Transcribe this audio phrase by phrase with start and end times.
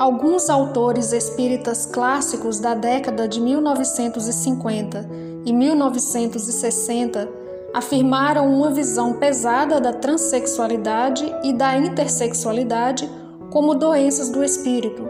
[0.00, 5.06] Alguns autores espíritas clássicos da década de 1950
[5.44, 7.28] e 1960
[7.74, 13.06] afirmaram uma visão pesada da transexualidade e da intersexualidade
[13.50, 15.06] como doenças do espírito.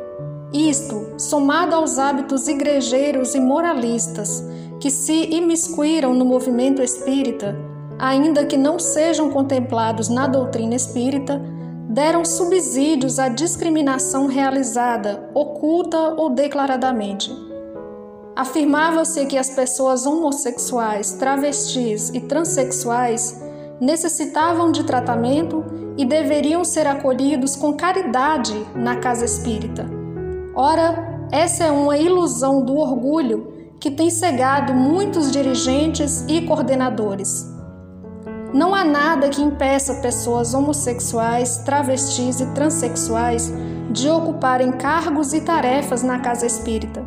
[0.53, 4.43] Isto, somado aos hábitos igrejeiros e moralistas
[4.81, 7.57] que se imiscuíram no movimento espírita,
[8.01, 11.38] ainda que não sejam contemplados na doutrina espírita,
[11.87, 17.30] deram subsídios à discriminação realizada, oculta ou declaradamente.
[18.34, 23.45] Afirmava-se que as pessoas homossexuais, travestis e transexuais
[23.78, 25.62] necessitavam de tratamento
[25.98, 29.84] e deveriam ser acolhidos com caridade na casa espírita.
[30.55, 37.50] Ora, essa é uma ilusão do orgulho que tem cegado muitos dirigentes e coordenadores.
[38.53, 43.53] Não há nada que impeça pessoas homossexuais, travestis e transexuais
[43.91, 47.05] de ocuparem cargos e tarefas na casa espírita.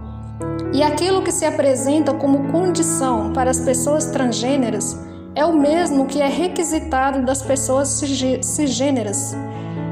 [0.73, 4.97] E aquilo que se apresenta como condição para as pessoas transgêneras
[5.35, 7.89] é o mesmo que é requisitado das pessoas
[8.41, 9.35] cisgêneras: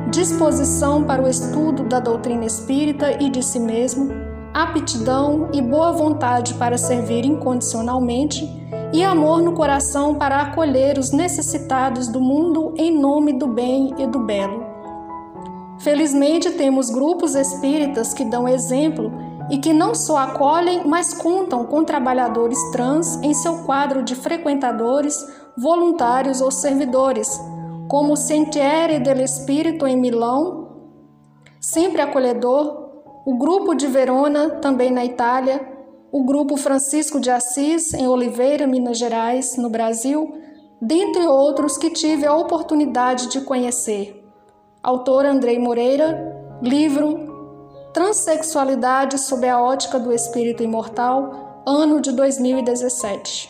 [0.09, 4.09] disposição para o estudo da doutrina espírita e de si mesmo,
[4.53, 8.61] aptidão e boa vontade para servir incondicionalmente
[8.93, 14.05] e amor no coração para acolher os necessitados do mundo em nome do bem e
[14.05, 14.65] do belo.
[15.79, 19.11] Felizmente, temos grupos espíritas que dão exemplo
[19.49, 25.17] e que não só acolhem, mas contam com trabalhadores trans em seu quadro de frequentadores,
[25.57, 27.39] voluntários ou servidores,
[27.87, 30.69] como o Sentieri del Espírito em Milão,
[31.59, 32.89] sempre acolhedor,
[33.25, 35.61] o Grupo de Verona, também na Itália,
[36.11, 40.35] o Grupo Francisco de Assis, em Oliveira, Minas Gerais, no Brasil,
[40.81, 44.21] dentre outros que tive a oportunidade de conhecer.
[44.83, 47.31] Autor Andrei Moreira, livro
[47.93, 53.49] Transsexualidade sob a ótica do espírito imortal, ano de 2017.